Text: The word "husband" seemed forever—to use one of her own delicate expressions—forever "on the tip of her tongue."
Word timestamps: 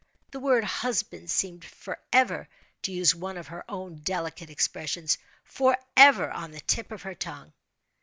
The 0.31 0.39
word 0.39 0.63
"husband" 0.63 1.29
seemed 1.29 1.63
forever—to 1.63 2.91
use 2.91 3.13
one 3.13 3.37
of 3.37 3.49
her 3.49 3.63
own 3.69 3.97
delicate 3.97 4.49
expressions—forever 4.49 6.31
"on 6.31 6.49
the 6.49 6.61
tip 6.61 6.91
of 6.91 7.03
her 7.03 7.13
tongue." 7.13 7.53